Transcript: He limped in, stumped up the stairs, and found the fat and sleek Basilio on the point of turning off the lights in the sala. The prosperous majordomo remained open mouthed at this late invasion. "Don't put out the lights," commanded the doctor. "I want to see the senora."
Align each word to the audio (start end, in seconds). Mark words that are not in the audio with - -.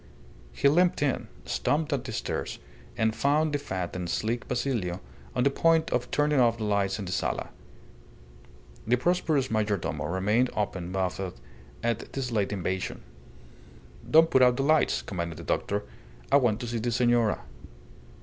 He 0.51 0.67
limped 0.67 1.03
in, 1.03 1.27
stumped 1.45 1.93
up 1.93 2.05
the 2.05 2.11
stairs, 2.11 2.57
and 2.97 3.15
found 3.15 3.53
the 3.53 3.59
fat 3.59 3.95
and 3.95 4.09
sleek 4.09 4.47
Basilio 4.47 4.99
on 5.35 5.43
the 5.43 5.51
point 5.51 5.91
of 5.91 6.09
turning 6.09 6.39
off 6.39 6.57
the 6.57 6.63
lights 6.63 6.97
in 6.97 7.05
the 7.05 7.11
sala. 7.11 7.51
The 8.87 8.95
prosperous 8.95 9.49
majordomo 9.51 10.05
remained 10.11 10.49
open 10.55 10.91
mouthed 10.91 11.39
at 11.83 12.13
this 12.13 12.31
late 12.31 12.51
invasion. 12.51 13.03
"Don't 14.09 14.31
put 14.31 14.41
out 14.41 14.57
the 14.57 14.63
lights," 14.63 15.03
commanded 15.03 15.37
the 15.37 15.43
doctor. 15.43 15.83
"I 16.31 16.37
want 16.37 16.59
to 16.61 16.67
see 16.67 16.79
the 16.79 16.91
senora." 16.91 17.43